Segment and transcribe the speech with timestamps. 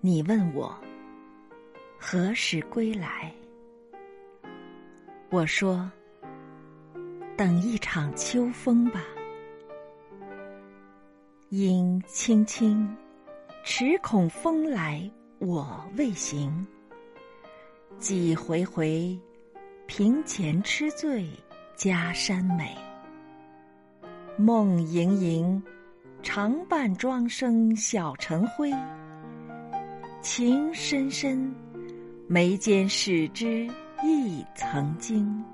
[0.00, 0.72] 你问我
[1.98, 3.32] 何时归来？
[5.28, 5.90] 我说：
[7.36, 9.02] 等一场秋风吧。
[11.48, 12.96] 因青青，
[13.64, 16.64] 迟恐风来我未行。
[17.98, 19.18] 几回回，
[19.88, 21.26] 庭前吃醉
[21.74, 22.72] 家山美。
[24.36, 25.60] 梦盈盈，
[26.22, 28.72] 常伴庄生晓晨晖。
[30.20, 31.54] 情深深，
[32.26, 33.68] 眉间始知
[34.02, 35.44] 一曾经。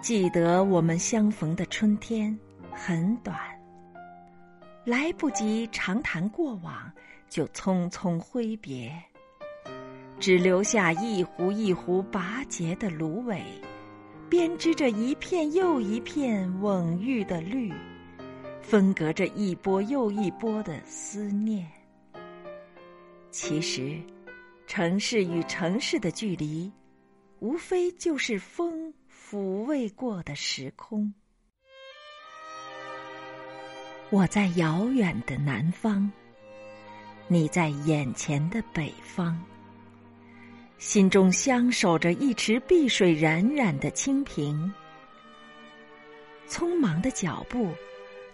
[0.00, 2.36] 记得我们相逢的春天
[2.72, 3.38] 很短，
[4.84, 6.90] 来不及长谈过往，
[7.28, 8.90] 就匆匆挥别，
[10.18, 13.42] 只留下一壶一壶拔节的芦苇，
[14.30, 17.70] 编织着一片又一片蓊郁的绿，
[18.62, 21.66] 分隔着一波又一波的思念。
[23.38, 24.00] 其实，
[24.66, 26.72] 城市与城市的距离，
[27.38, 31.12] 无非就是风抚慰过的时空。
[34.08, 36.10] 我在遥远的南方，
[37.28, 39.38] 你在眼前的北方，
[40.78, 44.72] 心中相守着一池碧水冉冉的清平。
[46.48, 47.70] 匆忙的脚步，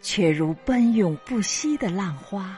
[0.01, 2.57] 却如奔涌不息的浪花。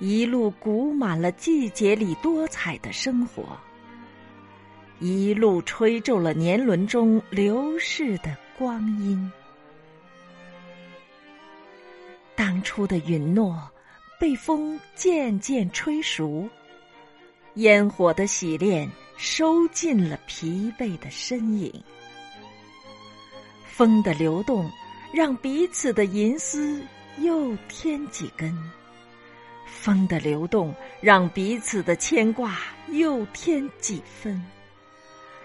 [0.00, 3.44] 一路鼓满了季节里多彩的生活，
[5.00, 9.32] 一路吹皱了年轮中流逝的光阴。
[12.36, 13.68] 当初的允诺
[14.20, 16.48] 被风渐渐吹熟，
[17.54, 21.72] 烟火的洗炼收尽了疲惫的身影。
[23.66, 24.70] 风的流动
[25.12, 26.80] 让彼此的银丝
[27.18, 28.56] 又添几根。
[29.68, 34.40] 风的流动，让彼此的牵挂又添几分；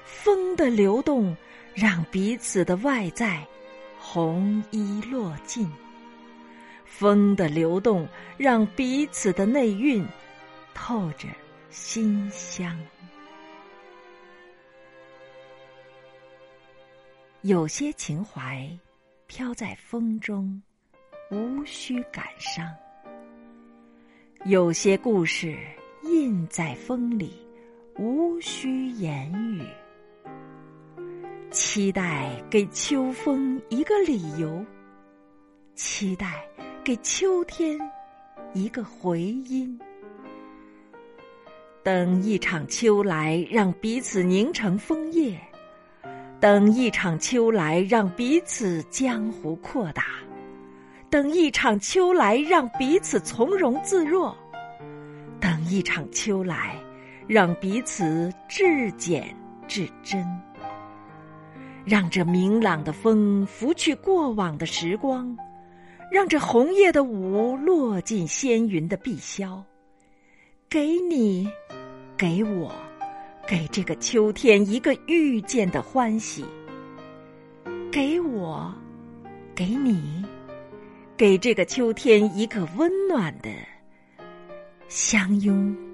[0.03, 1.35] 风的流动，
[1.75, 3.45] 让彼此的外在
[3.99, 5.67] 红衣落尽；
[6.85, 8.07] 风的流动，
[8.37, 10.05] 让彼此的内蕴
[10.73, 11.27] 透着
[11.69, 12.79] 馨香。
[17.41, 18.67] 有些情怀
[19.27, 20.61] 飘在风中，
[21.29, 22.65] 无需感伤。
[24.45, 25.55] 有些故事
[26.01, 27.31] 印在风里，
[27.97, 29.61] 无需言语。
[31.49, 34.61] 期待给秋风一个理由，
[35.75, 36.45] 期待
[36.83, 37.79] 给秋天
[38.53, 39.79] 一个回音。
[41.81, 45.37] 等一场秋来，让彼此凝成枫叶；
[46.41, 50.03] 等一场秋来，让彼此江湖扩大。
[51.13, 54.35] 等一场秋来，让彼此从容自若；
[55.39, 56.75] 等一场秋来，
[57.27, 59.23] 让彼此至简
[59.67, 60.25] 至真。
[61.85, 65.37] 让这明朗的风拂去过往的时光，
[66.11, 69.61] 让这红叶的舞落进仙云的碧霄。
[70.67, 71.47] 给你，
[72.17, 72.73] 给我，
[73.47, 76.43] 给这个秋天一个遇见的欢喜。
[77.91, 78.73] 给我，
[79.53, 80.22] 给你。
[81.15, 83.49] 给这个秋天一个温暖的
[84.87, 85.92] 相拥。